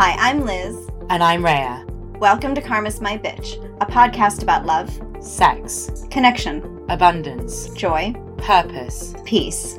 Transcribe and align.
Hi, 0.00 0.14
I'm 0.16 0.44
Liz. 0.44 0.88
And 1.10 1.24
I'm 1.24 1.44
Rhea. 1.44 1.84
Welcome 2.20 2.54
to 2.54 2.60
Karma's 2.60 3.00
My 3.00 3.18
Bitch, 3.18 3.56
a 3.80 3.84
podcast 3.84 4.44
about 4.44 4.64
love, 4.64 4.88
sex, 5.18 6.06
connection, 6.08 6.86
abundance, 6.88 7.68
joy, 7.70 8.14
purpose, 8.36 9.16
peace, 9.24 9.76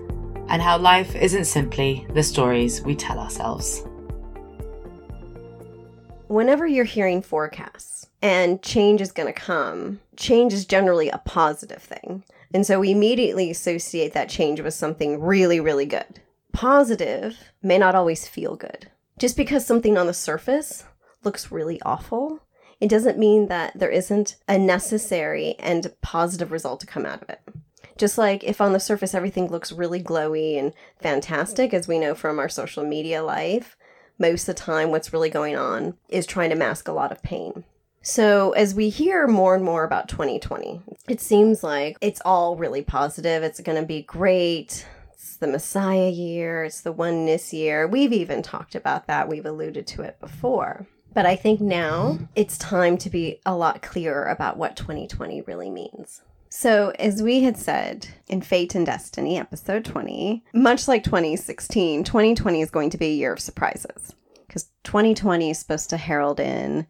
and 0.49 0.61
how 0.61 0.77
life 0.77 1.15
isn't 1.15 1.45
simply 1.45 2.05
the 2.13 2.21
stories 2.21 2.81
we 2.81 2.97
tell 2.97 3.17
ourselves. 3.17 3.85
Whenever 6.27 6.67
you're 6.67 6.83
hearing 6.83 7.21
forecasts 7.21 8.09
and 8.21 8.61
change 8.61 8.99
is 8.99 9.13
going 9.13 9.33
to 9.33 9.39
come, 9.39 10.01
change 10.17 10.51
is 10.51 10.65
generally 10.65 11.07
a 11.07 11.21
positive 11.23 11.81
thing. 11.81 12.25
And 12.53 12.65
so 12.65 12.81
we 12.81 12.91
immediately 12.91 13.49
associate 13.49 14.11
that 14.15 14.27
change 14.27 14.59
with 14.59 14.73
something 14.73 15.21
really, 15.21 15.61
really 15.61 15.85
good. 15.85 16.19
Positive 16.51 17.37
may 17.63 17.77
not 17.77 17.95
always 17.95 18.27
feel 18.27 18.57
good. 18.57 18.89
Just 19.19 19.35
because 19.35 19.65
something 19.65 19.97
on 19.97 20.07
the 20.07 20.13
surface 20.13 20.85
looks 21.25 21.51
really 21.51 21.81
awful, 21.81 22.41
it 22.79 22.89
doesn't 22.89 23.17
mean 23.19 23.47
that 23.47 23.77
there 23.77 23.89
isn't 23.89 24.37
a 24.47 24.57
necessary 24.57 25.55
and 25.59 25.93
positive 26.01 26.53
result 26.53 26.79
to 26.79 26.87
come 26.87 27.05
out 27.05 27.21
of 27.21 27.29
it. 27.29 27.41
Just 27.97 28.17
like 28.17 28.45
if 28.45 28.61
on 28.61 28.71
the 28.71 28.79
surface 28.79 29.13
everything 29.13 29.49
looks 29.49 29.73
really 29.73 30.01
glowy 30.01 30.57
and 30.57 30.71
fantastic, 31.01 31.73
as 31.73 31.85
we 31.85 31.99
know 31.99 32.15
from 32.15 32.39
our 32.39 32.47
social 32.47 32.85
media 32.85 33.21
life, 33.21 33.75
most 34.17 34.47
of 34.47 34.55
the 34.55 34.61
time 34.61 34.89
what's 34.89 35.11
really 35.11 35.29
going 35.29 35.57
on 35.57 35.95
is 36.07 36.25
trying 36.25 36.49
to 36.49 36.55
mask 36.55 36.87
a 36.87 36.93
lot 36.93 37.11
of 37.11 37.21
pain. 37.21 37.65
So, 38.01 38.51
as 38.51 38.73
we 38.73 38.87
hear 38.87 39.27
more 39.27 39.53
and 39.53 39.65
more 39.65 39.83
about 39.83 40.07
2020, 40.07 40.81
it 41.09 41.19
seems 41.19 41.61
like 41.61 41.97
it's 41.99 42.21
all 42.23 42.55
really 42.55 42.81
positive. 42.81 43.43
It's 43.43 43.59
going 43.59 43.79
to 43.79 43.85
be 43.85 44.03
great. 44.03 44.87
It's 45.19 45.35
the 45.35 45.47
Messiah 45.47 46.07
year, 46.07 46.63
it's 46.63 46.79
the 46.79 46.93
oneness 46.93 47.51
year. 47.51 47.85
We've 47.85 48.13
even 48.13 48.41
talked 48.41 48.73
about 48.73 49.07
that, 49.07 49.27
we've 49.27 49.45
alluded 49.45 49.85
to 49.87 50.01
it 50.01 50.17
before. 50.21 50.87
But 51.13 51.25
I 51.25 51.35
think 51.35 51.59
now 51.59 52.19
it's 52.35 52.57
time 52.57 52.97
to 52.99 53.09
be 53.09 53.41
a 53.45 53.53
lot 53.53 53.81
clearer 53.81 54.23
about 54.23 54.55
what 54.55 54.77
2020 54.77 55.41
really 55.41 55.69
means. 55.69 56.21
So, 56.47 56.93
as 56.97 57.21
we 57.21 57.41
had 57.41 57.57
said 57.57 58.07
in 58.29 58.41
Fate 58.41 58.75
and 58.75 58.85
Destiny, 58.85 59.37
episode 59.37 59.83
20, 59.83 60.45
much 60.53 60.87
like 60.87 61.03
2016, 61.03 62.05
2020 62.05 62.61
is 62.61 62.71
going 62.71 62.89
to 62.89 62.97
be 62.97 63.07
a 63.07 63.13
year 63.13 63.33
of 63.33 63.41
surprises 63.41 64.15
because 64.47 64.69
2020 64.85 65.49
is 65.49 65.59
supposed 65.59 65.89
to 65.89 65.97
herald 65.97 66.39
in 66.39 66.87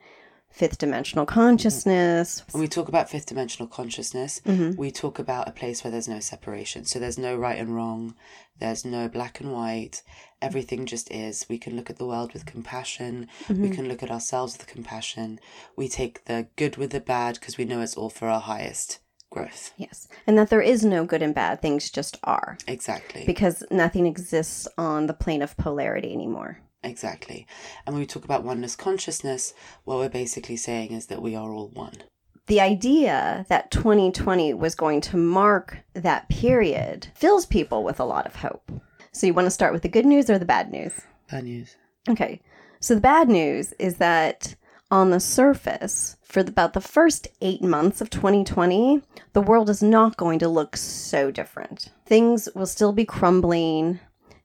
fifth 0.50 0.78
dimensional 0.78 1.25
consciousness. 1.25 2.44
When 2.52 2.61
we 2.61 2.67
talk 2.67 2.88
about 2.88 3.09
fifth 3.09 3.28
dimensional 3.28 3.67
consciousness, 3.67 4.42
Mm-hmm. 4.45 4.75
we 4.78 4.92
talk 4.92 5.19
about 5.19 5.47
a 5.47 5.52
place 5.52 5.83
where 5.83 5.92
there's 5.92 6.08
no 6.08 6.19
separation. 6.19 6.86
So 6.86 7.00
there's 7.00 7.17
no 7.17 7.36
right 7.36 7.58
and 7.58 7.75
wrong, 7.75 8.16
there's 8.59 8.83
no 8.86 9.08
black 9.08 9.39
and 9.39 9.52
white. 9.53 10.02
Everything 10.42 10.86
just 10.86 11.11
is. 11.11 11.45
We 11.50 11.58
can 11.58 11.75
look 11.75 11.89
at 11.89 11.97
the 11.97 12.05
world 12.05 12.33
with 12.33 12.45
compassion, 12.45 13.27
Mm-hmm. 13.47 13.61
we 13.61 13.70
can 13.70 13.88
look 13.88 14.03
at 14.03 14.11
ourselves 14.11 14.58
with 14.58 14.67
compassion. 14.67 15.39
We 15.75 15.88
take 15.88 16.25
the 16.25 16.47
good 16.55 16.77
with 16.77 16.92
the 16.92 17.00
bad 17.00 17.36
because 17.36 17.58
we 17.58 17.66
know 17.66 17.81
it's 17.81 17.95
all 17.95 18.09
for 18.09 18.27
our 18.27 18.42
highest 18.42 19.00
growth. 19.30 19.73
Yes. 19.77 20.08
And 20.25 20.38
that 20.39 20.50
there 20.50 20.61
is 20.61 20.83
no 20.83 21.05
good 21.05 21.22
and 21.22 21.36
bad, 21.36 21.61
things 21.61 21.92
just 21.92 22.17
are 22.23 22.58
Exactly. 22.67 23.23
because 23.25 23.64
nothing 23.70 24.08
exists 24.08 24.67
on 24.77 25.05
the 25.08 25.14
plane 25.14 25.42
of 25.44 25.55
polarity 25.58 26.11
anymore. 26.11 26.59
Exactly. 26.83 27.45
And 27.85 27.94
when 27.94 28.02
we 28.02 28.08
talk 28.08 28.23
about 28.23 28.44
oneness 28.44 28.75
consciousness, 28.75 29.53
what 29.83 29.97
we're 29.97 30.09
basically 30.09 30.58
saying 30.58 30.91
is 30.91 31.08
that 31.08 31.21
we 31.21 31.36
are 31.36 31.52
all 31.52 31.69
one. 31.69 32.03
The 32.47 32.61
idea 32.61 33.45
that 33.49 33.69
2020 33.69 34.53
was 34.53 34.75
going 34.75 35.02
to 35.02 35.17
mark 35.17 35.77
that 35.94 36.30
period 36.30 37.09
fills 37.13 37.45
people 37.45 37.83
with 37.83 37.99
a 37.99 38.05
lot 38.05 38.25
of 38.25 38.36
hope. 38.36 38.71
So, 39.11 39.27
you 39.27 39.33
want 39.33 39.45
to 39.47 39.52
start 39.52 39.73
with 39.73 39.81
the 39.81 39.89
good 39.89 40.05
news 40.05 40.30
or 40.30 40.39
the 40.39 40.45
bad 40.45 40.71
news? 40.71 40.94
Bad 41.30 41.44
news. 41.44 41.75
Okay. 42.08 42.41
So 42.80 42.95
the 42.95 43.02
bad 43.02 43.27
news 43.27 43.73
is 43.73 43.95
that 43.97 44.55
on 44.89 45.09
the 45.11 45.19
surface, 45.19 46.17
for 46.23 46.39
about 46.39 46.73
the 46.73 46.81
first 46.81 47.27
eight 47.42 47.61
months 47.61 48.02
of 48.02 48.09
2020, 48.09 49.02
the 49.33 49.42
world 49.42 49.70
is 49.70 49.83
not 49.83 50.17
going 50.17 50.39
to 50.39 50.48
look 50.48 50.77
so 50.77 51.30
different. 51.30 51.89
Things 52.05 52.48
will 52.55 52.65
still 52.65 52.93
be 52.93 53.05
crumbling, 53.05 53.99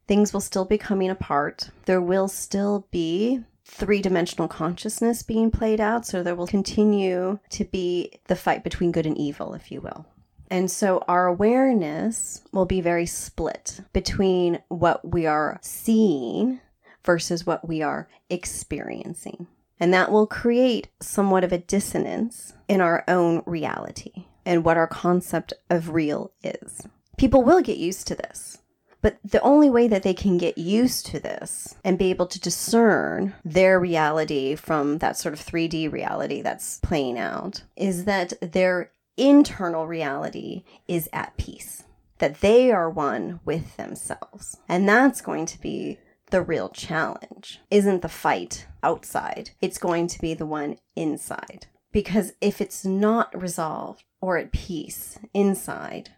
things 0.07 0.33
will 0.33 0.41
still 0.41 0.65
be 0.65 0.79
coming 0.79 1.11
apart. 1.11 1.71
There 1.87 2.01
will 2.01 2.29
still 2.29 2.87
be 2.91 3.41
three 3.65 4.03
dimensional 4.03 4.49
consciousness 4.49 5.23
being 5.23 5.51
played 5.51 5.81
out, 5.81 6.07
so 6.07 6.23
there 6.23 6.35
will 6.35 6.47
continue 6.47 7.39
to 7.51 7.65
be 7.65 8.13
the 8.27 8.37
fight 8.37 8.63
between 8.63 8.93
good 8.93 9.07
and 9.07 9.17
evil, 9.17 9.55
if 9.55 9.73
you 9.73 9.81
will. 9.81 10.07
And 10.51 10.71
so 10.71 11.03
our 11.09 11.27
awareness 11.27 12.43
will 12.53 12.67
be 12.67 12.81
very 12.81 13.07
split 13.07 13.81
between 13.93 14.61
what 14.69 15.13
we 15.13 15.27
are 15.27 15.59
seeing 15.63 16.61
versus 17.05 17.47
what 17.47 17.67
we 17.67 17.83
are 17.83 18.09
experiencing. 18.31 19.47
And 19.81 19.93
that 19.93 20.13
will 20.13 20.27
create 20.27 20.89
somewhat 21.01 21.45
of 21.45 21.53
a 21.53 21.59
dissonance 21.59 22.53
in 22.69 22.81
our 22.81 23.05
own 23.09 23.43
reality 23.47 24.27
and 24.47 24.65
what 24.65 24.77
our 24.77 24.87
concept 24.87 25.53
of 25.71 25.91
real 25.91 26.33
is. 26.43 26.87
People 27.17 27.43
will 27.43 27.61
get 27.61 27.79
used 27.79 28.07
to 28.09 28.15
this. 28.15 28.59
But 29.05 29.19
the 29.23 29.43
only 29.43 29.69
way 29.69 29.87
that 29.89 30.03
they 30.03 30.15
can 30.15 30.39
get 30.39 30.57
used 30.57 31.05
to 31.09 31.21
this 31.21 31.75
and 31.85 31.99
be 31.99 32.09
able 32.09 32.27
to 32.27 32.41
discern 32.41 33.35
their 33.45 33.79
reality 33.79 34.55
from 34.55 34.97
that 34.97 35.19
sort 35.19 35.35
of 35.35 35.45
3D 35.45 35.93
reality 35.93 36.41
that's 36.41 36.79
playing 36.79 37.19
out 37.19 37.65
is 37.77 38.07
that 38.07 38.33
their 38.41 38.93
internal 39.19 39.87
reality 39.87 40.65
is 40.89 41.11
at 41.13 41.37
peace, 41.37 41.83
that 42.17 42.41
they 42.41 42.73
are 42.73 42.89
one 42.89 43.41
with 43.45 43.77
themselves. 43.77 44.57
And 44.71 44.89
that's 44.89 45.21
going 45.21 45.45
to 45.47 45.61
be 45.61 45.99
the 46.31 46.41
real 46.41 46.71
challenge. 46.71 47.61
Isn't 47.71 48.01
the 48.01 48.09
fight 48.09 48.67
outside, 48.83 49.51
it's 49.61 49.77
going 49.77 50.07
to 50.07 50.19
be 50.19 50.33
the 50.33 50.47
one 50.47 50.79
inside. 50.97 51.67
Because 51.93 52.33
if 52.41 52.63
it's 52.63 52.87
not 52.87 53.39
resolved 53.39 54.03
or 54.23 54.39
at 54.39 54.51
peace 54.51 55.19
inside, 55.35 56.13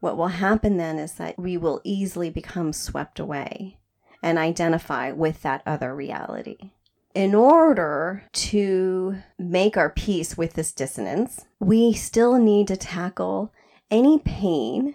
what 0.00 0.16
will 0.16 0.28
happen 0.28 0.76
then 0.76 0.98
is 0.98 1.14
that 1.14 1.38
we 1.38 1.56
will 1.56 1.80
easily 1.84 2.30
become 2.30 2.72
swept 2.72 3.18
away 3.18 3.78
and 4.22 4.38
identify 4.38 5.10
with 5.12 5.42
that 5.42 5.62
other 5.66 5.94
reality. 5.94 6.70
In 7.14 7.34
order 7.34 8.24
to 8.32 9.16
make 9.38 9.76
our 9.76 9.90
peace 9.90 10.36
with 10.36 10.54
this 10.54 10.72
dissonance, 10.72 11.46
we 11.58 11.92
still 11.92 12.38
need 12.38 12.68
to 12.68 12.76
tackle 12.76 13.52
any 13.90 14.18
pain, 14.18 14.94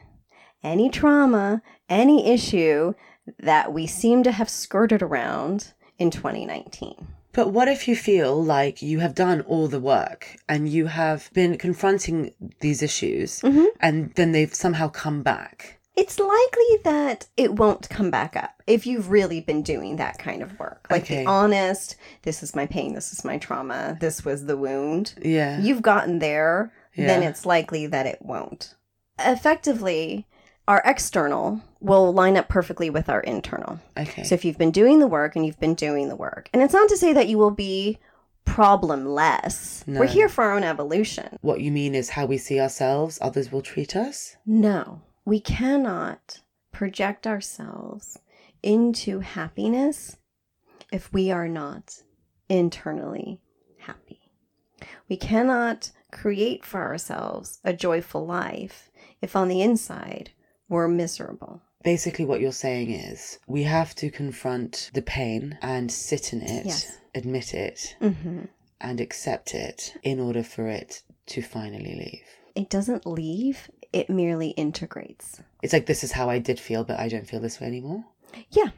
any 0.63 0.89
trauma, 0.89 1.61
any 1.89 2.27
issue 2.31 2.93
that 3.39 3.73
we 3.73 3.87
seem 3.87 4.23
to 4.23 4.31
have 4.31 4.49
skirted 4.49 5.01
around 5.01 5.73
in 5.97 6.11
2019. 6.11 7.07
But 7.33 7.51
what 7.51 7.67
if 7.67 7.87
you 7.87 7.95
feel 7.95 8.41
like 8.43 8.81
you 8.81 8.99
have 8.99 9.15
done 9.15 9.41
all 9.41 9.67
the 9.67 9.79
work 9.79 10.37
and 10.47 10.69
you 10.69 10.85
have 10.85 11.31
been 11.33 11.57
confronting 11.57 12.31
these 12.59 12.81
issues 12.83 13.41
mm-hmm. 13.41 13.65
and 13.79 14.13
then 14.13 14.31
they've 14.31 14.53
somehow 14.53 14.87
come 14.89 15.23
back? 15.23 15.79
It's 15.95 16.19
likely 16.19 16.79
that 16.83 17.27
it 17.37 17.53
won't 17.53 17.89
come 17.89 18.09
back 18.09 18.35
up 18.35 18.63
if 18.65 18.87
you've 18.87 19.11
really 19.11 19.41
been 19.41 19.61
doing 19.61 19.97
that 19.97 20.17
kind 20.17 20.41
of 20.41 20.57
work. 20.59 20.87
Like 20.89 21.03
Okay. 21.03 21.23
the 21.23 21.29
honest, 21.29 21.95
this 22.23 22.41
is 22.41 22.55
my 22.55 22.65
pain, 22.65 22.93
this 22.93 23.13
is 23.13 23.23
my 23.23 23.37
trauma, 23.37 23.97
this 23.99 24.25
was 24.25 24.45
the 24.45 24.57
wound. 24.57 25.13
Yeah. 25.21 25.59
You've 25.59 25.81
gotten 25.83 26.19
there, 26.19 26.71
then 26.95 27.21
it's 27.23 27.45
likely 27.45 27.85
that 27.87 28.05
it 28.05 28.21
won't. 28.21 28.75
Effectively, 29.19 30.27
our 30.67 30.81
external 30.85 31.61
will 31.79 32.13
line 32.13 32.37
up 32.37 32.47
perfectly 32.47 32.89
with 32.89 33.09
our 33.09 33.21
internal. 33.21 33.79
Okay. 33.97 34.23
So 34.23 34.35
if 34.35 34.45
you've 34.45 34.57
been 34.57 34.71
doing 34.71 34.99
the 34.99 35.07
work 35.07 35.35
and 35.35 35.45
you've 35.45 35.59
been 35.59 35.75
doing 35.75 36.09
the 36.09 36.15
work, 36.15 36.49
and 36.53 36.61
it's 36.61 36.73
not 36.73 36.89
to 36.89 36.97
say 36.97 37.13
that 37.13 37.27
you 37.27 37.37
will 37.37 37.51
be 37.51 37.99
problemless. 38.45 39.85
No. 39.87 39.99
We're 39.99 40.07
here 40.07 40.29
for 40.29 40.43
our 40.43 40.53
own 40.53 40.63
evolution. 40.63 41.37
what 41.41 41.61
you 41.61 41.71
mean 41.71 41.95
is 41.95 42.09
how 42.09 42.25
we 42.25 42.37
see 42.37 42.59
ourselves, 42.59 43.17
others 43.21 43.51
will 43.51 43.61
treat 43.61 43.95
us? 43.95 44.35
No, 44.45 45.01
we 45.25 45.39
cannot 45.39 46.41
project 46.71 47.25
ourselves 47.25 48.19
into 48.61 49.19
happiness 49.19 50.17
if 50.91 51.11
we 51.13 51.31
are 51.31 51.47
not 51.47 52.03
internally 52.49 53.39
happy. 53.79 54.31
We 55.09 55.17
cannot 55.17 55.91
create 56.11 56.65
for 56.65 56.81
ourselves 56.81 57.59
a 57.63 57.73
joyful 57.73 58.25
life 58.25 58.91
if 59.21 59.35
on 59.35 59.47
the 59.47 59.61
inside 59.61 60.31
we're 60.73 60.87
miserable. 60.87 61.61
Basically, 61.83 62.25
what 62.25 62.41
you're 62.41 62.51
saying 62.51 62.89
is 62.91 63.39
we 63.47 63.63
have 63.63 63.93
to 63.95 64.09
confront 64.09 64.89
the 64.93 65.01
pain 65.01 65.57
and 65.61 65.91
sit 65.91 66.33
in 66.33 66.41
it, 66.41 66.65
Yes. 66.65 66.97
admit 67.15 67.53
it, 67.53 67.95
hmm 67.99 68.41
and 68.81 68.99
accept 68.99 69.55
it 69.55 69.95
in 70.03 70.19
order 70.19 70.43
for 70.43 70.67
it 70.67 71.03
to 71.25 71.41
finally 71.41 71.95
leave. 71.95 72.25
It 72.53 72.69
doesn't 72.69 73.05
leave, 73.05 73.69
it 73.93 74.09
merely 74.09 74.49
integrates. 74.49 75.41
It's 75.61 75.71
like 75.71 75.85
this 75.85 76.03
is 76.03 76.11
how 76.11 76.29
I 76.29 76.39
did 76.39 76.59
feel, 76.59 76.83
but 76.83 76.99
I 76.99 77.07
don't 77.07 77.25
feel 77.25 77.39
this 77.39 77.61
way 77.61 77.67
anymore. 77.67 78.03
Yeah, 78.49 78.71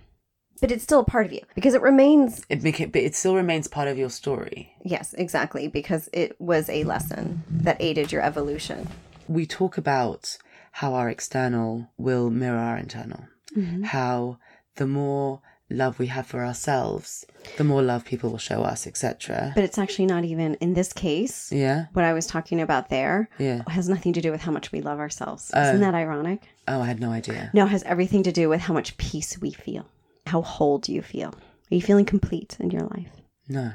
but 0.61 0.71
it's 0.71 0.83
still 0.83 0.99
a 0.99 1.05
part 1.05 1.25
of 1.25 1.33
you 1.33 1.41
because 1.55 1.73
it 1.73 1.81
remains 1.81 2.45
It 2.49 2.61
became, 2.61 2.91
but 2.91 3.01
it 3.01 3.15
still 3.15 3.35
remains 3.35 3.67
part 3.67 3.87
of 3.87 3.97
your 3.97 4.11
story. 4.11 4.75
Yes, 4.83 5.15
exactly, 5.15 5.67
because 5.67 6.07
it 6.13 6.39
was 6.39 6.69
a 6.69 6.83
lesson 6.83 7.41
that 7.49 7.77
aided 7.79 8.11
your 8.11 8.21
evolution. 8.21 8.87
We 9.27 9.47
talk 9.47 9.75
about 9.75 10.37
how 10.75 10.93
our 10.93 11.09
external 11.09 11.89
will 11.97 12.29
mirror 12.29 12.57
our 12.59 12.77
internal. 12.77 13.25
Mm-hmm. 13.55 13.83
How 13.83 14.39
the 14.75 14.85
more 14.85 15.39
love 15.69 15.97
we 15.99 16.07
have 16.07 16.27
for 16.27 16.43
ourselves, 16.43 17.25
the 17.55 17.63
more 17.63 17.81
love 17.81 18.03
people 18.03 18.29
will 18.29 18.37
show 18.37 18.61
us, 18.61 18.85
etc. 18.85 19.53
But 19.55 19.63
it's 19.63 19.77
actually 19.77 20.07
not 20.07 20.25
even 20.25 20.55
in 20.55 20.73
this 20.73 20.91
case. 20.91 21.49
Yeah, 21.49 21.85
What 21.93 22.03
I 22.03 22.11
was 22.11 22.27
talking 22.27 22.59
about 22.59 22.89
there 22.89 23.29
yeah. 23.39 23.61
has 23.69 23.87
nothing 23.87 24.11
to 24.13 24.21
do 24.21 24.31
with 24.31 24.41
how 24.41 24.51
much 24.51 24.73
we 24.73 24.81
love 24.81 24.99
ourselves. 24.99 25.49
Oh. 25.53 25.61
Isn't 25.61 25.79
that 25.79 25.95
ironic? 25.95 26.41
Oh, 26.67 26.81
I 26.81 26.87
had 26.87 26.99
no 26.99 27.11
idea. 27.11 27.51
No, 27.53 27.63
it 27.65 27.69
has 27.69 27.83
everything 27.83 28.23
to 28.23 28.33
do 28.33 28.49
with 28.49 28.59
how 28.59 28.73
much 28.73 28.97
peace 28.97 29.39
we 29.39 29.51
feel. 29.51 29.85
How 30.27 30.41
whole 30.41 30.79
do 30.79 30.91
you 30.91 31.01
feel? 31.01 31.29
Are 31.71 31.75
you 31.75 31.81
feeling 31.81 32.05
complete 32.05 32.57
in 32.59 32.69
your 32.69 32.81
life? 32.81 33.21
No. 33.47 33.71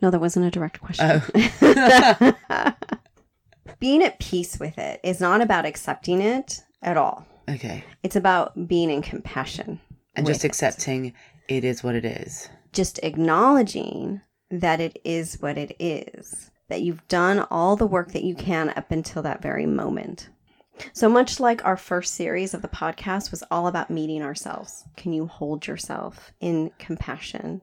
No, 0.00 0.10
that 0.10 0.20
wasn't 0.20 0.46
a 0.46 0.50
direct 0.50 0.80
question. 0.80 1.20
Oh. 1.22 2.32
Being 3.80 4.02
at 4.02 4.18
peace 4.18 4.58
with 4.58 4.78
it 4.78 5.00
is 5.02 5.20
not 5.20 5.40
about 5.40 5.66
accepting 5.66 6.20
it 6.20 6.62
at 6.82 6.96
all. 6.96 7.26
Okay. 7.48 7.84
It's 8.02 8.16
about 8.16 8.68
being 8.68 8.90
in 8.90 9.02
compassion. 9.02 9.80
And 10.14 10.26
just 10.26 10.44
it. 10.44 10.48
accepting 10.48 11.12
it 11.48 11.64
is 11.64 11.82
what 11.82 11.94
it 11.94 12.04
is. 12.04 12.48
Just 12.72 13.00
acknowledging 13.02 14.20
that 14.50 14.80
it 14.80 14.98
is 15.04 15.40
what 15.40 15.58
it 15.58 15.76
is, 15.78 16.50
that 16.68 16.82
you've 16.82 17.06
done 17.08 17.46
all 17.50 17.76
the 17.76 17.86
work 17.86 18.12
that 18.12 18.24
you 18.24 18.34
can 18.34 18.70
up 18.70 18.90
until 18.90 19.22
that 19.22 19.42
very 19.42 19.66
moment. 19.66 20.28
So 20.92 21.08
much 21.08 21.38
like 21.38 21.64
our 21.64 21.76
first 21.76 22.14
series 22.14 22.54
of 22.54 22.62
the 22.62 22.68
podcast 22.68 23.30
was 23.30 23.44
all 23.50 23.66
about 23.66 23.90
meeting 23.90 24.22
ourselves. 24.22 24.84
Can 24.96 25.12
you 25.12 25.26
hold 25.26 25.66
yourself 25.66 26.32
in 26.40 26.70
compassion 26.78 27.62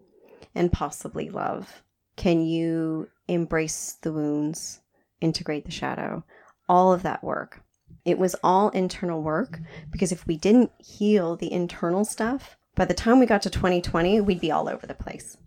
and 0.56 0.72
possibly 0.72 1.30
love? 1.30 1.84
Can 2.16 2.46
you 2.46 3.10
embrace 3.28 3.98
the 4.02 4.12
wounds, 4.14 4.81
integrate 5.22 5.66
the 5.66 5.72
shadow? 5.72 6.24
All 6.68 6.92
of 6.92 7.04
that 7.04 7.24
work. 7.24 7.64
It 8.04 8.18
was 8.18 8.36
all 8.44 8.70
internal 8.70 9.22
work 9.22 9.60
because 9.92 10.12
if 10.12 10.26
we 10.26 10.38
didn't 10.38 10.72
heal 10.80 11.36
the 11.36 11.52
internal 11.52 12.04
stuff, 12.04 12.58
by 12.76 12.86
the 12.86 12.94
time 12.94 13.20
we 13.20 13.26
got 13.26 13.42
to 13.44 13.50
2020, 13.50 14.22
we'd 14.22 14.42
be 14.42 14.52
all 14.52 14.68
over 14.68 14.88
the 14.88 14.94
place. 14.94 15.38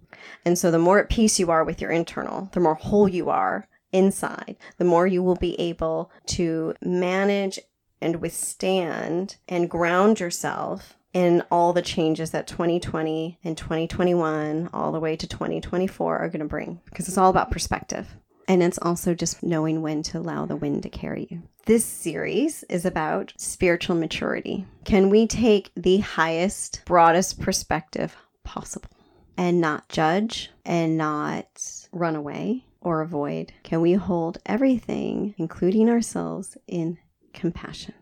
And 0.45 0.59
so 0.59 0.71
the 0.71 0.79
more 0.79 0.99
at 0.99 1.09
peace 1.09 1.39
you 1.39 1.51
are 1.51 1.65
with 1.65 1.81
your 1.81 1.91
internal, 1.91 2.49
the 2.53 2.61
more 2.61 2.75
whole 2.75 3.09
you 3.09 3.31
are 3.31 3.69
inside, 3.93 4.57
the 4.79 4.85
more 4.85 5.07
you 5.07 5.23
will 5.23 5.37
be 5.37 5.59
able 5.61 6.11
to 6.27 6.75
manage 6.83 7.59
and 8.01 8.17
withstand 8.17 9.37
and 9.49 9.71
ground 9.71 10.21
yourself 10.21 10.97
in 11.13 11.43
all 11.51 11.73
the 11.73 11.81
changes 11.81 12.33
that 12.33 12.47
2020 12.47 13.39
and 13.45 13.57
2021 13.57 14.69
all 14.73 14.93
the 14.93 15.01
way 15.01 15.17
to 15.17 15.27
2024 15.27 16.19
are 16.19 16.29
going 16.29 16.41
to 16.41 16.45
bring 16.45 16.81
because 16.87 17.09
it's 17.09 17.17
all 17.17 17.31
about 17.31 17.53
perspective. 17.53 18.17
And 18.47 18.63
it's 18.63 18.79
also 18.83 19.15
just 19.15 19.43
knowing 19.43 19.81
when 19.81 20.03
to 20.05 20.19
allow 20.19 20.47
the 20.47 20.57
wind 20.57 20.83
to 20.83 20.91
carry 20.91 21.27
you. 21.31 21.43
This 21.67 21.85
series 21.85 22.63
is 22.65 22.85
about 22.85 23.33
spiritual 23.39 23.97
maturity. 23.97 24.67
Can 24.85 25.09
we 25.09 25.27
take 25.27 25.71
the 25.75 25.99
highest, 25.99 26.83
broadest 26.85 27.41
perspective 27.41 28.15
possible 28.43 28.91
and 29.37 29.61
not 29.61 29.89
judge 29.89 30.51
and 30.65 30.99
not 30.99 31.87
run 31.93 32.17
away 32.17 32.67
or 32.83 33.01
avoid? 33.01 33.53
Can 33.63 33.81
we 33.81 33.95
hold 33.95 34.39
everything, 34.45 35.35
including 35.39 35.89
ourselves, 35.89 36.59
in 36.67 36.99
compassion? 37.33 37.95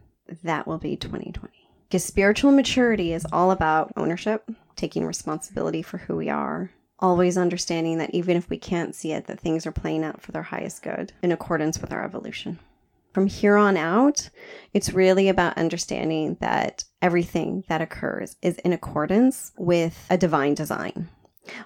That 0.42 0.66
will 0.66 0.78
be 0.78 0.96
2020. 0.96 1.52
Because 1.88 2.04
spiritual 2.04 2.52
maturity 2.52 3.12
is 3.12 3.26
all 3.32 3.50
about 3.50 3.92
ownership, 3.96 4.50
taking 4.76 5.04
responsibility 5.04 5.82
for 5.82 5.98
who 5.98 6.16
we 6.16 6.30
are, 6.30 6.70
always 7.02 7.37
understanding 7.37 7.99
that 7.99 8.14
even 8.14 8.37
if 8.37 8.49
we 8.49 8.56
can't 8.56 8.94
see 8.94 9.12
it, 9.12 9.26
that 9.26 9.40
things 9.40 9.66
are 9.66 9.72
playing 9.72 10.04
out 10.04 10.22
for 10.22 10.32
their 10.32 10.43
highest 10.43 10.82
good 10.82 11.12
in 11.22 11.32
accordance 11.32 11.81
with 11.81 11.93
our 11.93 12.04
evolution. 12.04 12.58
From 13.12 13.26
here 13.26 13.58
on 13.58 13.76
out, 13.76 14.31
it's 14.72 14.94
really 14.94 15.28
about 15.28 15.58
understanding 15.58 16.38
that 16.40 16.84
everything 17.02 17.64
that 17.69 17.82
occurs 17.82 18.37
is 18.40 18.56
in 18.58 18.72
accordance 18.72 19.52
with 19.58 20.06
a 20.08 20.16
divine 20.16 20.54
design, 20.54 21.10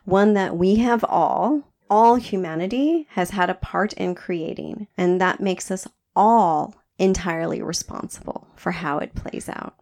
one 0.05 0.35
that 0.35 0.56
we 0.56 0.77
have 0.77 1.05
all, 1.05 1.62
all 1.88 2.17
humanity 2.17 3.06
has 3.11 3.31
had 3.31 3.49
a 3.49 3.55
part 3.55 3.93
in 3.93 4.17
creating, 4.17 4.88
and 4.97 5.21
that 5.21 5.38
makes 5.38 5.71
us 5.71 5.87
all 6.17 6.75
entirely 6.99 7.62
responsible 7.62 8.49
for 8.56 8.73
how 8.73 8.99
it 8.99 9.15
plays 9.15 9.49
out. 9.49 9.77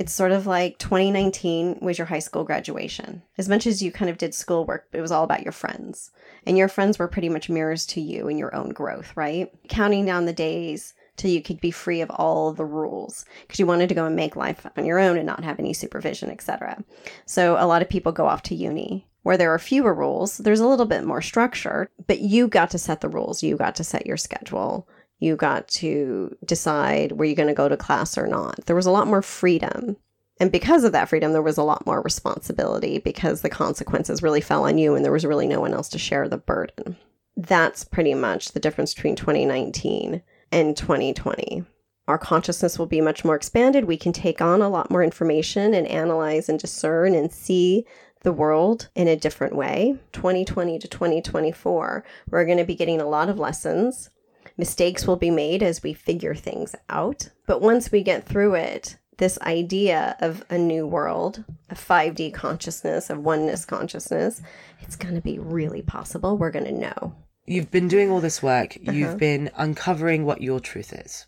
It's 0.00 0.14
sort 0.14 0.32
of 0.32 0.46
like 0.46 0.78
2019 0.78 1.80
was 1.82 1.98
your 1.98 2.06
high 2.06 2.20
school 2.20 2.42
graduation. 2.42 3.22
As 3.36 3.50
much 3.50 3.66
as 3.66 3.82
you 3.82 3.92
kind 3.92 4.10
of 4.10 4.16
did 4.16 4.34
schoolwork, 4.34 4.88
it 4.94 5.02
was 5.02 5.12
all 5.12 5.24
about 5.24 5.42
your 5.42 5.52
friends. 5.52 6.10
And 6.46 6.56
your 6.56 6.68
friends 6.68 6.98
were 6.98 7.06
pretty 7.06 7.28
much 7.28 7.50
mirrors 7.50 7.84
to 7.88 8.00
you 8.00 8.26
and 8.26 8.38
your 8.38 8.56
own 8.56 8.70
growth, 8.70 9.14
right? 9.14 9.52
Counting 9.68 10.06
down 10.06 10.24
the 10.24 10.32
days 10.32 10.94
till 11.18 11.30
you 11.30 11.42
could 11.42 11.60
be 11.60 11.70
free 11.70 12.00
of 12.00 12.08
all 12.08 12.54
the 12.54 12.64
rules 12.64 13.26
because 13.42 13.58
you 13.58 13.66
wanted 13.66 13.90
to 13.90 13.94
go 13.94 14.06
and 14.06 14.16
make 14.16 14.36
life 14.36 14.66
on 14.74 14.86
your 14.86 14.98
own 14.98 15.18
and 15.18 15.26
not 15.26 15.44
have 15.44 15.58
any 15.58 15.74
supervision, 15.74 16.30
etc. 16.30 16.82
So 17.26 17.58
a 17.58 17.66
lot 17.66 17.82
of 17.82 17.90
people 17.90 18.10
go 18.10 18.24
off 18.24 18.42
to 18.44 18.54
uni 18.54 19.06
where 19.22 19.36
there 19.36 19.52
are 19.52 19.58
fewer 19.58 19.92
rules. 19.92 20.38
There's 20.38 20.60
a 20.60 20.66
little 20.66 20.86
bit 20.86 21.04
more 21.04 21.20
structure, 21.20 21.90
but 22.06 22.20
you 22.20 22.48
got 22.48 22.70
to 22.70 22.78
set 22.78 23.02
the 23.02 23.08
rules. 23.10 23.42
You 23.42 23.58
got 23.58 23.76
to 23.76 23.84
set 23.84 24.06
your 24.06 24.16
schedule. 24.16 24.88
You 25.20 25.36
got 25.36 25.68
to 25.68 26.36
decide 26.44 27.12
were 27.12 27.24
you 27.24 27.34
going 27.34 27.48
to 27.48 27.54
go 27.54 27.68
to 27.68 27.76
class 27.76 28.18
or 28.18 28.26
not. 28.26 28.66
There 28.66 28.76
was 28.76 28.86
a 28.86 28.90
lot 28.90 29.06
more 29.06 29.22
freedom. 29.22 29.96
And 30.40 30.50
because 30.50 30.84
of 30.84 30.92
that 30.92 31.10
freedom, 31.10 31.32
there 31.32 31.42
was 31.42 31.58
a 31.58 31.62
lot 31.62 31.86
more 31.86 32.00
responsibility 32.00 32.98
because 32.98 33.42
the 33.42 33.50
consequences 33.50 34.22
really 34.22 34.40
fell 34.40 34.64
on 34.64 34.78
you 34.78 34.94
and 34.94 35.04
there 35.04 35.12
was 35.12 35.26
really 35.26 35.46
no 35.46 35.60
one 35.60 35.74
else 35.74 35.90
to 35.90 35.98
share 35.98 36.28
the 36.28 36.38
burden. 36.38 36.96
That's 37.36 37.84
pretty 37.84 38.14
much 38.14 38.52
the 38.52 38.60
difference 38.60 38.94
between 38.94 39.16
2019 39.16 40.22
and 40.50 40.76
2020. 40.76 41.64
Our 42.08 42.18
consciousness 42.18 42.78
will 42.78 42.86
be 42.86 43.00
much 43.00 43.24
more 43.24 43.36
expanded. 43.36 43.84
We 43.84 43.96
can 43.96 44.12
take 44.12 44.40
on 44.40 44.62
a 44.62 44.68
lot 44.68 44.90
more 44.90 45.04
information 45.04 45.74
and 45.74 45.86
analyze 45.86 46.48
and 46.48 46.58
discern 46.58 47.14
and 47.14 47.30
see 47.30 47.86
the 48.22 48.32
world 48.32 48.88
in 48.94 49.08
a 49.08 49.16
different 49.16 49.54
way. 49.54 49.96
2020 50.12 50.78
to 50.78 50.88
2024, 50.88 52.04
we're 52.30 52.44
going 52.44 52.58
to 52.58 52.64
be 52.64 52.74
getting 52.74 53.00
a 53.00 53.08
lot 53.08 53.28
of 53.28 53.38
lessons. 53.38 54.10
Mistakes 54.60 55.06
will 55.06 55.16
be 55.16 55.30
made 55.30 55.62
as 55.62 55.82
we 55.82 55.94
figure 55.94 56.34
things 56.34 56.74
out. 56.90 57.30
But 57.46 57.62
once 57.62 57.90
we 57.90 58.02
get 58.02 58.26
through 58.26 58.56
it, 58.56 58.98
this 59.16 59.38
idea 59.40 60.16
of 60.20 60.44
a 60.50 60.58
new 60.58 60.86
world, 60.86 61.42
a 61.70 61.74
5D 61.74 62.34
consciousness, 62.34 63.08
of 63.08 63.20
oneness 63.24 63.64
consciousness, 63.64 64.42
it's 64.80 64.96
going 64.96 65.14
to 65.14 65.22
be 65.22 65.38
really 65.38 65.80
possible. 65.80 66.36
We're 66.36 66.50
going 66.50 66.66
to 66.66 66.72
know. 66.72 67.14
You've 67.46 67.70
been 67.70 67.88
doing 67.88 68.10
all 68.10 68.20
this 68.20 68.42
work. 68.42 68.76
Uh-huh. 68.76 68.92
You've 68.92 69.16
been 69.16 69.50
uncovering 69.56 70.26
what 70.26 70.42
your 70.42 70.60
truth 70.60 70.92
is, 70.92 71.26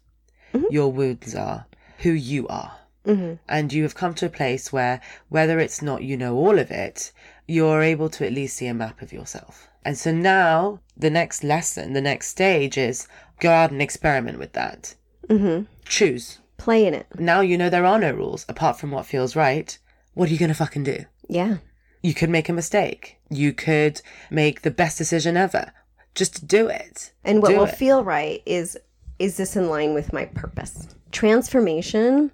Mm-hmm. 0.52 0.67
your 0.70 0.93
wounds 0.93 1.35
are, 1.35 1.64
who 2.00 2.11
you 2.11 2.46
are. 2.49 2.76
And 3.04 3.72
you 3.72 3.82
have 3.82 3.94
come 3.94 4.14
to 4.14 4.26
a 4.26 4.31
place 4.31 4.72
where, 4.72 5.00
whether 5.28 5.58
it's 5.58 5.82
not 5.82 6.02
you 6.02 6.16
know 6.16 6.37
all 6.37 6.58
of 6.58 6.71
it, 6.71 7.12
you're 7.47 7.82
able 7.82 8.09
to 8.11 8.26
at 8.26 8.32
least 8.32 8.56
see 8.56 8.66
a 8.66 8.75
map 8.75 9.02
of 9.02 9.12
yourself. 9.12 9.68
And 9.85 9.99
so 9.99 10.12
now 10.12 10.80
the 10.97 11.11
next 11.11 11.42
lesson, 11.42 11.92
the 11.92 12.00
next 12.00 12.28
stage 12.28 12.78
is 12.78 13.09
go 13.40 13.50
out 13.50 13.73
and 13.73 13.82
experiment 13.82 14.38
with 14.38 14.52
that. 14.52 14.94
Mm-hmm. 15.28 15.64
Choose. 15.85 16.38
Play 16.56 16.87
in 16.87 16.94
it. 16.94 17.06
Now 17.18 17.40
you 17.40 17.59
know 17.59 17.68
there 17.68 17.85
are 17.85 17.99
no 17.99 18.12
rules 18.12 18.47
apart 18.49 18.78
from 18.78 18.92
what 18.92 19.06
feels 19.06 19.35
right. 19.35 19.76
What 20.14 20.28
are 20.28 20.32
you 20.32 20.38
going 20.38 20.50
to 20.50 20.54
fucking 20.54 20.85
do? 20.85 21.04
Yeah. 21.28 21.56
You 22.02 22.14
could 22.14 22.30
make 22.30 22.49
a 22.49 22.52
mistake. 22.52 23.18
You 23.30 23.52
could 23.52 24.00
make 24.30 24.62
the 24.62 24.71
best 24.71 24.99
decision 24.99 25.37
ever. 25.37 25.73
Just 26.14 26.47
do 26.47 26.68
it. 26.68 27.12
And 27.25 27.42
what 27.42 27.49
Do 27.49 27.59
will 27.59 27.64
it. 27.64 27.75
feel 27.76 28.04
right 28.04 28.42
is 28.47 28.78
is 29.18 29.37
this 29.37 29.56
in 29.56 29.68
line 29.68 29.94
with 29.94 30.12
my 30.12 30.26
purpose? 30.26 30.88
Transformation 31.11 32.30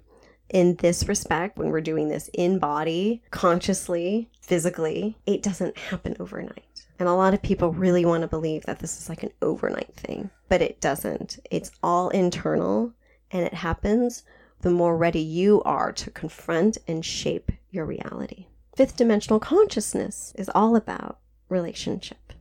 in 0.49 0.75
this 0.75 1.07
respect, 1.07 1.57
when 1.57 1.69
we're 1.69 1.81
doing 1.81 2.09
this 2.09 2.29
in 2.33 2.59
body, 2.59 3.21
consciously, 3.31 4.29
physically, 4.41 5.17
it 5.25 5.43
doesn't 5.43 5.77
happen 5.77 6.15
overnight. 6.19 6.85
And 6.99 7.07
a 7.07 7.13
lot 7.13 7.33
of 7.33 7.41
people 7.41 7.71
really 7.71 8.05
want 8.05 8.21
to 8.21 8.27
believe 8.27 8.63
that 8.63 8.79
this 8.79 8.99
is 8.99 9.07
like 9.09 9.23
an 9.23 9.31
overnight 9.41 9.93
thing, 9.95 10.29
but 10.49 10.61
it 10.61 10.81
doesn't. 10.81 11.39
It's 11.49 11.71
all 11.81 12.09
internal 12.09 12.93
and 13.31 13.45
it 13.45 13.53
happens 13.53 14.23
the 14.61 14.69
more 14.69 14.97
ready 14.97 15.21
you 15.21 15.61
are 15.63 15.91
to 15.93 16.11
confront 16.11 16.77
and 16.87 17.05
shape 17.05 17.51
your 17.71 17.85
reality. 17.85 18.47
Fifth 18.75 18.97
dimensional 18.97 19.39
consciousness 19.39 20.33
is 20.37 20.49
all 20.53 20.75
about 20.75 21.19
relationship. 21.47 22.33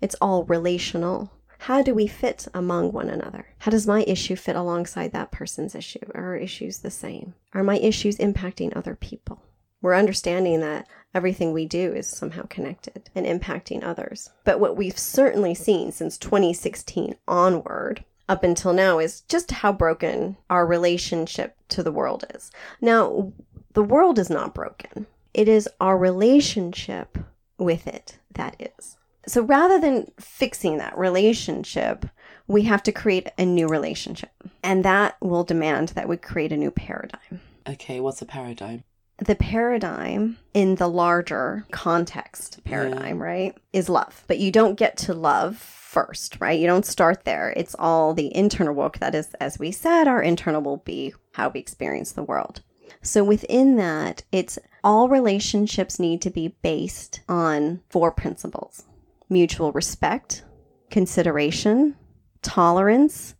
It's 0.00 0.16
all 0.20 0.44
relational. 0.44 1.30
How 1.64 1.80
do 1.80 1.94
we 1.94 2.06
fit 2.06 2.46
among 2.52 2.92
one 2.92 3.08
another? 3.08 3.46
How 3.60 3.70
does 3.70 3.86
my 3.86 4.02
issue 4.02 4.36
fit 4.36 4.54
alongside 4.54 5.12
that 5.12 5.30
person's 5.30 5.74
issue? 5.74 6.04
Are 6.14 6.22
our 6.22 6.36
issues 6.36 6.80
the 6.80 6.90
same? 6.90 7.32
Are 7.54 7.62
my 7.62 7.78
issues 7.78 8.18
impacting 8.18 8.76
other 8.76 8.94
people? 8.94 9.40
We're 9.80 9.94
understanding 9.94 10.60
that 10.60 10.86
everything 11.14 11.54
we 11.54 11.64
do 11.64 11.94
is 11.94 12.06
somehow 12.06 12.42
connected 12.50 13.08
and 13.14 13.24
impacting 13.24 13.82
others. 13.82 14.28
But 14.44 14.60
what 14.60 14.76
we've 14.76 14.98
certainly 14.98 15.54
seen 15.54 15.90
since 15.90 16.18
2016 16.18 17.16
onward 17.26 18.04
up 18.28 18.44
until 18.44 18.74
now 18.74 18.98
is 18.98 19.22
just 19.22 19.50
how 19.50 19.72
broken 19.72 20.36
our 20.50 20.66
relationship 20.66 21.56
to 21.70 21.82
the 21.82 21.92
world 21.92 22.26
is. 22.34 22.50
Now, 22.82 23.32
the 23.72 23.82
world 23.82 24.18
is 24.18 24.28
not 24.28 24.52
broken. 24.52 25.06
It 25.32 25.48
is 25.48 25.66
our 25.80 25.96
relationship 25.96 27.16
with 27.56 27.86
it 27.86 28.18
that 28.34 28.54
is. 28.60 28.98
So 29.26 29.42
rather 29.42 29.78
than 29.78 30.10
fixing 30.18 30.78
that 30.78 30.96
relationship, 30.96 32.06
we 32.46 32.62
have 32.62 32.82
to 32.84 32.92
create 32.92 33.28
a 33.38 33.44
new 33.44 33.66
relationship. 33.66 34.32
And 34.62 34.84
that 34.84 35.16
will 35.20 35.44
demand 35.44 35.90
that 35.90 36.08
we 36.08 36.16
create 36.16 36.52
a 36.52 36.56
new 36.56 36.70
paradigm. 36.70 37.40
Okay, 37.66 38.00
what's 38.00 38.20
a 38.22 38.26
paradigm? 38.26 38.84
the 39.18 39.34
paradigm 39.34 40.36
in 40.54 40.74
the 40.74 40.88
larger 40.88 41.64
context 41.70 42.62
paradigm, 42.64 43.22
right, 43.22 43.56
is 43.72 43.88
love. 43.88 44.24
But 44.26 44.38
you 44.38 44.50
don't 44.50 44.74
get 44.74 44.96
to 44.98 45.14
love 45.14 45.56
first, 45.56 46.40
right? 46.40 46.58
You 46.58 46.66
don't 46.66 46.86
start 46.86 47.24
there. 47.24 47.52
It's 47.56 47.76
all 47.78 48.14
the 48.14 48.34
internal 48.34 48.74
work 48.74 48.98
that 48.98 49.14
is, 49.14 49.32
as 49.34 49.58
we 49.58 49.70
said, 49.70 50.08
our 50.08 50.22
internal 50.22 50.62
will 50.62 50.78
be 50.78 51.14
how 51.32 51.48
we 51.48 51.60
experience 51.60 52.12
the 52.12 52.24
world. 52.24 52.62
So 53.02 53.22
within 53.22 53.76
that, 53.76 54.24
it's 54.32 54.58
all 54.82 55.08
relationships 55.08 56.00
need 56.00 56.20
to 56.22 56.30
be 56.30 56.56
based 56.62 57.20
on 57.28 57.80
four 57.90 58.10
principles 58.10 58.84
mutual 59.28 59.72
respect, 59.72 60.44
consideration, 60.90 61.96
tolerance, 62.42 63.34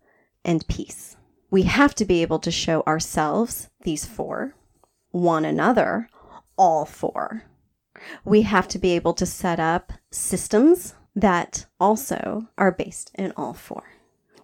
and 0.45 0.67
peace. 0.69 1.17
We 1.51 1.63
have 1.63 1.95
to 1.97 2.05
be 2.05 2.23
able 2.23 2.41
to 2.41 2.51
show 2.51 2.83
ourselves 2.83 3.69
these 3.83 4.05
four, 4.05 4.55
one 5.11 5.45
another, 5.45 6.09
all 6.57 6.85
four. 6.85 7.45
We 8.25 8.43
have 8.43 8.67
to 8.69 8.79
be 8.79 8.91
able 8.93 9.15
to 9.15 9.27
set 9.27 9.61
up 9.61 9.93
systems 10.11 10.95
that 11.15 11.67
also 11.79 12.49
are 12.59 12.73
based 12.73 13.11
in 13.15 13.33
all 13.37 13.55
four. 13.55 13.85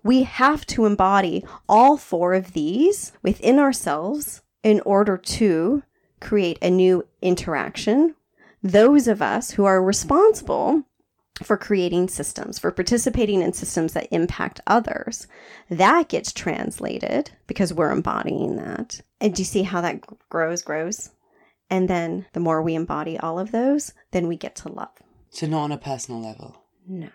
We 0.02 0.22
have 0.22 0.64
to 0.66 0.86
embody 0.86 1.44
all 1.68 1.96
four 1.96 2.32
of 2.32 2.52
these 2.52 3.12
within 3.22 3.58
ourselves 3.58 4.42
in 4.62 4.80
order 4.80 5.16
to 5.16 5.82
create 6.20 6.58
a 6.62 6.70
new 6.70 7.06
interaction. 7.20 8.14
Those 8.62 9.08
of 9.08 9.20
us 9.20 9.52
who 9.52 9.64
are 9.64 9.82
responsible 9.82 10.84
for 11.42 11.56
creating 11.56 12.08
systems, 12.08 12.58
for 12.58 12.70
participating 12.70 13.42
in 13.42 13.52
systems 13.52 13.92
that 13.94 14.08
impact 14.10 14.60
others, 14.66 15.26
that 15.68 16.08
gets 16.08 16.32
translated 16.32 17.30
because 17.46 17.72
we're 17.72 17.92
embodying 17.92 18.56
that. 18.56 19.00
And 19.20 19.34
do 19.34 19.42
you 19.42 19.46
see 19.46 19.62
how 19.62 19.80
that 19.80 20.00
grows, 20.28 20.62
grows? 20.62 21.10
And 21.70 21.88
then 21.88 22.26
the 22.32 22.40
more 22.40 22.62
we 22.62 22.74
embody 22.74 23.18
all 23.18 23.38
of 23.38 23.52
those, 23.52 23.92
then 24.10 24.26
we 24.26 24.36
get 24.36 24.56
to 24.56 24.68
love. 24.68 24.88
So, 25.30 25.46
not 25.46 25.62
on 25.62 25.72
a 25.72 25.78
personal 25.78 26.20
level. 26.20 26.56
No. 26.86 27.08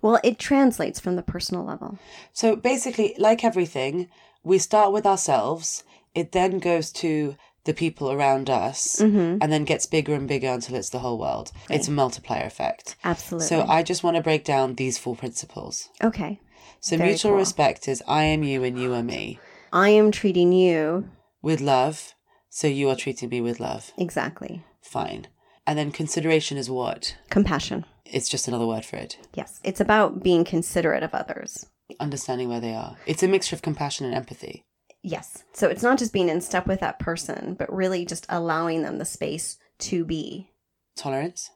Well, 0.00 0.18
it 0.24 0.38
translates 0.38 0.98
from 0.98 1.16
the 1.16 1.22
personal 1.22 1.64
level. 1.64 1.98
So, 2.32 2.56
basically, 2.56 3.14
like 3.18 3.44
everything, 3.44 4.08
we 4.42 4.58
start 4.58 4.92
with 4.92 5.04
ourselves, 5.04 5.84
it 6.14 6.32
then 6.32 6.58
goes 6.58 6.90
to 6.92 7.36
the 7.68 7.74
people 7.74 8.10
around 8.10 8.48
us 8.48 8.96
Mm-hmm. 9.00 9.38
and 9.42 9.48
then 9.52 9.64
gets 9.72 9.84
bigger 9.86 10.14
and 10.14 10.26
bigger 10.26 10.48
until 10.48 10.74
it's 10.76 10.88
the 10.90 11.00
whole 11.04 11.18
world. 11.18 11.52
It's 11.68 11.88
a 11.88 11.90
multiplier 12.02 12.46
effect. 12.46 12.96
Absolutely. 13.04 13.46
So 13.46 13.56
I 13.76 13.82
just 13.82 14.02
want 14.02 14.16
to 14.16 14.22
break 14.28 14.42
down 14.44 14.74
these 14.74 14.96
four 14.98 15.14
principles. 15.22 15.88
okay. 16.02 16.40
So 16.80 16.96
Very 16.96 17.10
mutual 17.10 17.32
cool. 17.32 17.38
respect 17.40 17.88
is 17.88 18.02
I 18.08 18.22
am 18.34 18.42
you 18.42 18.64
and 18.64 18.78
you 18.80 18.94
are 18.94 19.02
me 19.02 19.38
I 19.72 19.88
am 19.90 20.10
treating 20.10 20.52
you 20.52 21.08
with 21.42 21.60
love. 21.60 22.14
So 22.50 22.66
you 22.68 22.88
are 22.88 22.96
treating 22.96 23.28
me 23.28 23.40
with 23.42 23.60
love. 23.60 23.92
exactly. 23.98 24.64
Fine. 24.80 25.26
And 25.66 25.78
then 25.78 25.90
consideration 25.92 26.56
is 26.56 26.70
what? 26.70 27.16
Compassion. 27.28 27.84
It's 28.06 28.28
just 28.30 28.48
another 28.48 28.66
word 28.66 28.84
for 28.86 28.96
it. 28.96 29.18
Yes. 29.34 29.60
It's 29.62 29.80
about 29.86 30.22
being 30.22 30.44
considerate 30.44 31.02
of 31.02 31.14
others. 31.14 31.66
Understanding 32.00 32.48
where 32.48 32.60
they 32.66 32.74
are. 32.74 32.96
It's 33.06 33.22
a 33.22 33.28
mixture 33.28 33.54
of 33.56 33.60
compassion 33.62 34.06
and 34.06 34.14
empathy. 34.14 34.64
Yes. 35.02 35.44
So 35.52 35.68
it's 35.68 35.82
not 35.82 35.98
just 35.98 36.12
being 36.12 36.28
in 36.28 36.40
step 36.40 36.66
with 36.66 36.80
that 36.80 36.98
person, 36.98 37.54
but 37.58 37.72
really 37.72 38.04
just 38.04 38.26
allowing 38.28 38.82
them 38.82 38.98
the 38.98 39.04
space 39.04 39.58
to 39.80 40.04
be. 40.04 40.50
Tolerance. 40.96 41.50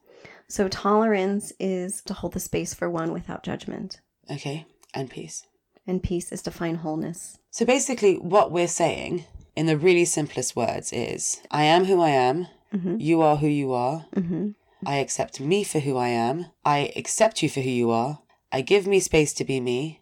So 0.48 0.68
tolerance 0.68 1.52
is 1.58 2.02
to 2.02 2.14
hold 2.14 2.34
the 2.34 2.40
space 2.40 2.74
for 2.74 2.88
one 2.90 3.12
without 3.12 3.42
judgment, 3.42 4.00
Okay. 4.30 4.66
And 4.94 5.10
peace. 5.10 5.46
and 5.86 6.02
peace 6.02 6.30
is 6.30 6.42
to 6.42 6.50
find 6.50 6.76
wholeness. 6.78 7.38
So 7.50 7.64
basically, 7.64 8.16
what 8.18 8.52
we're 8.52 8.68
saying 8.68 9.24
in 9.56 9.66
the 9.66 9.76
really 9.76 10.04
simplest 10.04 10.54
words 10.54 10.92
is 10.92 11.40
I 11.50 11.64
am 11.64 11.86
who 11.86 12.00
I 12.00 12.10
am. 12.10 12.46
Mhm. 12.72 13.00
You 13.00 13.20
are 13.22 13.36
who 13.36 13.48
you 13.48 13.72
are. 13.72 14.06
Mm-hmm. 14.14 14.50
I 14.86 14.96
accept 14.98 15.40
me 15.40 15.64
for 15.64 15.80
who 15.80 15.96
I 15.96 16.08
am. 16.08 16.46
I 16.64 16.92
accept 16.96 17.42
you 17.42 17.48
for 17.48 17.60
who 17.60 17.70
you 17.70 17.90
are. 17.90 18.20
I 18.52 18.60
give 18.60 18.86
me 18.86 19.00
space 19.00 19.32
to 19.34 19.44
be 19.44 19.60
me. 19.60 20.01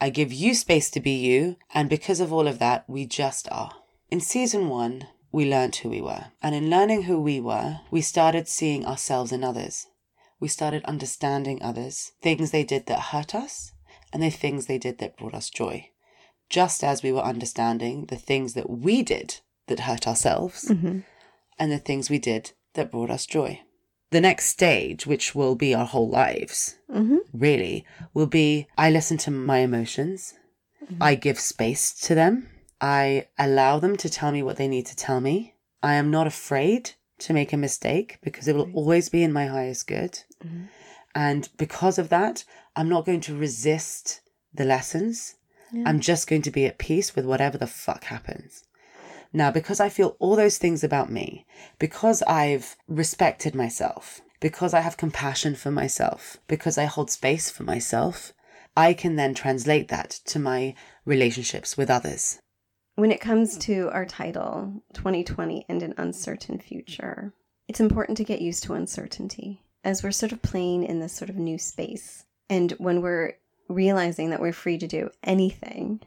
I 0.00 0.10
give 0.10 0.32
you 0.32 0.54
space 0.54 0.90
to 0.92 1.00
be 1.00 1.12
you. 1.12 1.56
And 1.74 1.88
because 1.90 2.20
of 2.20 2.32
all 2.32 2.48
of 2.48 2.58
that, 2.58 2.84
we 2.88 3.06
just 3.06 3.48
are. 3.50 3.72
In 4.10 4.20
season 4.20 4.68
one, 4.68 5.06
we 5.32 5.48
learned 5.48 5.76
who 5.76 5.90
we 5.90 6.00
were. 6.00 6.26
And 6.42 6.54
in 6.54 6.70
learning 6.70 7.02
who 7.02 7.20
we 7.20 7.40
were, 7.40 7.80
we 7.90 8.00
started 8.00 8.48
seeing 8.48 8.84
ourselves 8.86 9.30
in 9.32 9.44
others. 9.44 9.86
We 10.40 10.48
started 10.48 10.84
understanding 10.84 11.62
others, 11.62 12.12
things 12.22 12.50
they 12.50 12.64
did 12.64 12.86
that 12.86 13.00
hurt 13.12 13.34
us, 13.34 13.72
and 14.12 14.22
the 14.22 14.30
things 14.30 14.66
they 14.66 14.78
did 14.78 14.98
that 14.98 15.16
brought 15.18 15.34
us 15.34 15.50
joy. 15.50 15.90
Just 16.48 16.82
as 16.82 17.02
we 17.02 17.12
were 17.12 17.20
understanding 17.20 18.06
the 18.06 18.16
things 18.16 18.54
that 18.54 18.68
we 18.70 19.02
did 19.02 19.40
that 19.68 19.80
hurt 19.80 20.08
ourselves, 20.08 20.64
Mm-hmm. 20.68 21.00
and 21.58 21.70
the 21.70 21.78
things 21.78 22.08
we 22.08 22.18
did 22.18 22.52
that 22.74 22.90
brought 22.90 23.10
us 23.10 23.26
joy. 23.26 23.60
The 24.10 24.20
next 24.20 24.46
stage, 24.46 25.06
which 25.06 25.34
will 25.34 25.54
be 25.54 25.74
our 25.74 25.86
whole 25.86 26.08
lives, 26.08 26.76
Mm-hmm. 26.90 27.18
really, 27.32 27.84
will 28.12 28.26
be 28.26 28.66
I 28.76 28.90
listen 28.90 29.16
to 29.18 29.30
my 29.30 29.58
emotions, 29.58 30.34
I 31.00 31.14
give 31.14 31.38
space 31.38 31.92
to 32.06 32.16
them, 32.16 32.48
I 32.80 33.28
allow 33.38 33.78
them 33.78 33.96
to 33.98 34.08
tell 34.10 34.32
me 34.32 34.42
what 34.42 34.56
they 34.56 34.66
need 34.66 34.86
to 34.86 34.96
tell 34.96 35.20
me. 35.20 35.54
I 35.82 35.94
am 35.94 36.10
not 36.10 36.26
afraid 36.26 36.92
to 37.20 37.32
make 37.32 37.52
a 37.52 37.56
mistake 37.56 38.18
because 38.22 38.48
it 38.48 38.56
will 38.56 38.70
always 38.74 39.08
be 39.08 39.22
in 39.22 39.32
my 39.32 39.46
highest 39.46 39.86
good. 39.86 40.18
Mhm. 40.44 40.68
And 41.14 41.48
because 41.58 41.98
of 41.98 42.08
that, 42.08 42.44
I'm 42.74 42.88
not 42.88 43.04
going 43.06 43.20
to 43.22 43.36
resist 43.36 44.20
the 44.52 44.64
lessons. 44.64 45.36
Yeah. 45.72 45.84
I'm 45.86 46.00
just 46.00 46.26
going 46.28 46.42
to 46.42 46.50
be 46.50 46.66
at 46.66 46.78
peace 46.78 47.14
with 47.14 47.24
whatever 47.26 47.56
the 47.58 47.66
fuck 47.68 48.04
happens. 48.04 48.64
Now, 49.32 49.50
because 49.50 49.80
I 49.80 49.88
feel 49.88 50.16
all 50.18 50.36
those 50.36 50.58
things 50.58 50.82
about 50.82 51.10
me, 51.10 51.46
because 51.78 52.22
I've 52.22 52.76
respected 52.88 53.54
myself, 53.54 54.20
because 54.40 54.74
I 54.74 54.80
have 54.80 54.96
compassion 54.96 55.54
for 55.54 55.70
myself, 55.70 56.38
because 56.48 56.76
I 56.76 56.86
hold 56.86 57.10
space 57.10 57.50
for 57.50 57.62
myself, 57.62 58.32
I 58.76 58.92
can 58.92 59.16
then 59.16 59.34
translate 59.34 59.88
that 59.88 60.10
to 60.26 60.38
my 60.38 60.74
relationships 61.04 61.76
with 61.76 61.90
others. 61.90 62.40
When 62.96 63.12
it 63.12 63.20
comes 63.20 63.56
to 63.58 63.88
our 63.92 64.04
title, 64.04 64.82
2020 64.94 65.64
and 65.68 65.82
an 65.82 65.94
uncertain 65.96 66.58
future, 66.58 67.32
it's 67.68 67.80
important 67.80 68.18
to 68.18 68.24
get 68.24 68.42
used 68.42 68.64
to 68.64 68.74
uncertainty 68.74 69.62
as 69.84 70.02
we're 70.02 70.10
sort 70.10 70.32
of 70.32 70.42
playing 70.42 70.84
in 70.84 71.00
this 71.00 71.14
sort 71.14 71.30
of 71.30 71.36
new 71.36 71.56
space. 71.56 72.24
And 72.48 72.72
when 72.72 73.00
we're 73.00 73.34
realizing 73.68 74.30
that 74.30 74.40
we're 74.40 74.52
free 74.52 74.76
to 74.78 74.86
do 74.86 75.10
anything, 75.22 76.00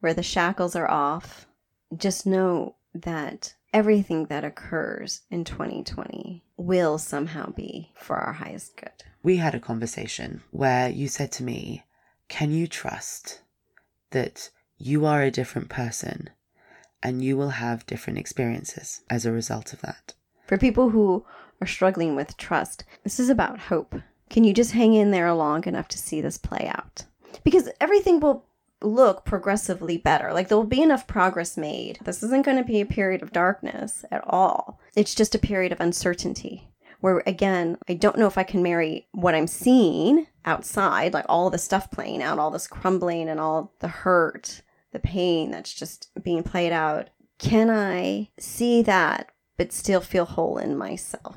where 0.00 0.14
the 0.14 0.22
shackles 0.22 0.76
are 0.76 0.88
off, 0.88 1.47
just 1.96 2.26
know 2.26 2.76
that 2.94 3.54
everything 3.72 4.26
that 4.26 4.44
occurs 4.44 5.22
in 5.30 5.44
2020 5.44 6.44
will 6.56 6.98
somehow 6.98 7.50
be 7.50 7.92
for 7.94 8.16
our 8.16 8.32
highest 8.32 8.76
good. 8.76 9.04
We 9.22 9.36
had 9.36 9.54
a 9.54 9.60
conversation 9.60 10.42
where 10.50 10.88
you 10.88 11.08
said 11.08 11.32
to 11.32 11.44
me, 11.44 11.84
Can 12.28 12.50
you 12.50 12.66
trust 12.66 13.42
that 14.10 14.50
you 14.78 15.04
are 15.06 15.22
a 15.22 15.30
different 15.30 15.68
person 15.68 16.30
and 17.02 17.22
you 17.22 17.36
will 17.36 17.50
have 17.50 17.86
different 17.86 18.18
experiences 18.18 19.02
as 19.10 19.26
a 19.26 19.32
result 19.32 19.72
of 19.72 19.80
that? 19.82 20.14
For 20.46 20.56
people 20.56 20.90
who 20.90 21.24
are 21.60 21.66
struggling 21.66 22.16
with 22.16 22.36
trust, 22.36 22.84
this 23.04 23.20
is 23.20 23.28
about 23.28 23.58
hope. 23.58 23.94
Can 24.30 24.44
you 24.44 24.52
just 24.52 24.72
hang 24.72 24.94
in 24.94 25.10
there 25.10 25.32
long 25.32 25.64
enough 25.64 25.88
to 25.88 25.98
see 25.98 26.20
this 26.20 26.38
play 26.38 26.70
out? 26.72 27.04
Because 27.44 27.68
everything 27.80 28.20
will 28.20 28.46
look 28.82 29.24
progressively 29.24 29.96
better. 29.98 30.32
Like 30.32 30.48
there 30.48 30.56
will 30.58 30.64
be 30.64 30.82
enough 30.82 31.06
progress 31.06 31.56
made. 31.56 31.98
This 32.04 32.22
isn't 32.22 32.44
going 32.44 32.56
to 32.58 32.64
be 32.64 32.80
a 32.80 32.86
period 32.86 33.22
of 33.22 33.32
darkness 33.32 34.04
at 34.10 34.22
all. 34.26 34.80
It's 34.94 35.14
just 35.14 35.34
a 35.34 35.38
period 35.38 35.72
of 35.72 35.80
uncertainty. 35.80 36.68
Where 37.00 37.22
again, 37.26 37.78
I 37.88 37.94
don't 37.94 38.18
know 38.18 38.26
if 38.26 38.36
I 38.38 38.42
can 38.42 38.62
marry 38.62 39.06
what 39.12 39.34
I'm 39.34 39.46
seeing 39.46 40.26
outside, 40.44 41.14
like 41.14 41.26
all 41.28 41.48
the 41.50 41.58
stuff 41.58 41.90
playing 41.90 42.22
out, 42.22 42.38
all 42.40 42.50
this 42.50 42.66
crumbling 42.66 43.28
and 43.28 43.38
all 43.38 43.72
the 43.78 43.88
hurt, 43.88 44.62
the 44.92 44.98
pain 44.98 45.50
that's 45.52 45.72
just 45.72 46.10
being 46.22 46.42
played 46.42 46.72
out. 46.72 47.10
Can 47.38 47.70
I 47.70 48.30
see 48.38 48.82
that 48.82 49.30
but 49.56 49.72
still 49.72 50.00
feel 50.00 50.24
whole 50.24 50.58
in 50.58 50.76
myself 50.76 51.36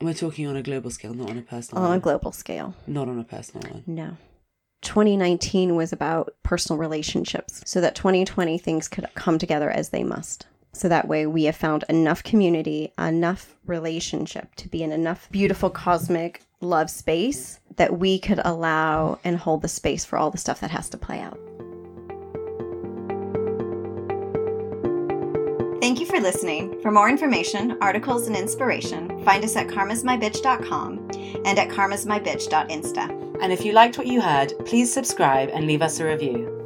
We're 0.00 0.14
talking 0.14 0.46
on 0.46 0.56
a 0.56 0.62
global 0.62 0.90
scale, 0.90 1.12
not 1.14 1.30
on 1.30 1.38
a 1.38 1.42
personal 1.42 1.82
on 1.84 1.96
a 1.96 2.00
global 2.00 2.30
scale? 2.32 2.74
not 2.86 3.08
on 3.08 3.18
a 3.18 3.24
personal 3.24 3.68
one. 3.68 3.82
No. 3.86 4.16
2019 4.82 5.76
was 5.76 5.92
about 5.92 6.34
personal 6.42 6.78
relationships 6.78 7.62
so 7.66 7.80
that 7.80 7.94
2020 7.94 8.58
things 8.58 8.88
could 8.88 9.06
come 9.14 9.38
together 9.38 9.70
as 9.70 9.90
they 9.90 10.02
must. 10.02 10.46
So 10.72 10.88
that 10.88 11.08
way 11.08 11.26
we 11.26 11.44
have 11.44 11.56
found 11.56 11.84
enough 11.88 12.22
community, 12.22 12.92
enough 12.98 13.56
relationship 13.66 14.54
to 14.56 14.68
be 14.68 14.82
in 14.82 14.92
enough 14.92 15.28
beautiful 15.30 15.70
cosmic 15.70 16.42
love 16.60 16.90
space 16.90 17.58
that 17.76 17.98
we 17.98 18.18
could 18.18 18.40
allow 18.44 19.18
and 19.24 19.36
hold 19.36 19.62
the 19.62 19.68
space 19.68 20.04
for 20.04 20.16
all 20.18 20.30
the 20.30 20.38
stuff 20.38 20.60
that 20.60 20.70
has 20.70 20.88
to 20.90 20.96
play 20.96 21.20
out. 21.20 21.38
Thank 25.80 25.98
you 25.98 26.06
for 26.06 26.20
listening. 26.20 26.80
For 26.82 26.90
more 26.90 27.08
information, 27.08 27.78
articles, 27.80 28.26
and 28.26 28.36
inspiration, 28.36 29.24
find 29.24 29.42
us 29.42 29.56
at 29.56 29.66
karmasmybitch.com 29.66 31.10
and 31.44 31.58
at 31.58 31.68
karmasmybitch.insta. 31.68 33.29
And 33.40 33.52
if 33.52 33.64
you 33.64 33.72
liked 33.72 33.96
what 33.96 34.06
you 34.06 34.20
heard, 34.20 34.52
please 34.66 34.92
subscribe 34.92 35.48
and 35.54 35.66
leave 35.66 35.82
us 35.82 35.98
a 35.98 36.04
review. 36.04 36.59